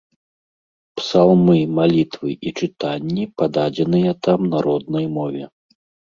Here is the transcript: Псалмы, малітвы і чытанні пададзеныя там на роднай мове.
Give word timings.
Псалмы, 0.99 1.57
малітвы 1.79 2.31
і 2.51 2.53
чытанні 2.59 3.25
пададзеныя 3.41 4.11
там 4.29 4.39
на 4.55 4.63
роднай 4.67 5.05
мове. 5.19 5.43